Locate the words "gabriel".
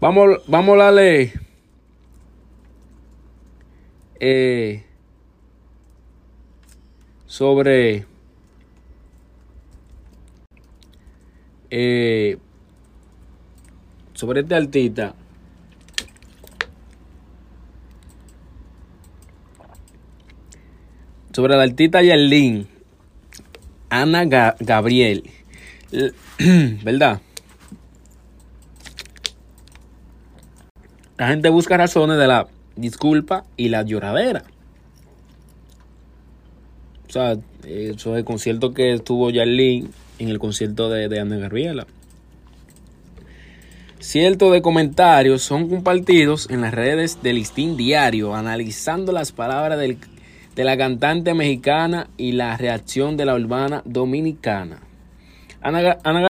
24.26-25.30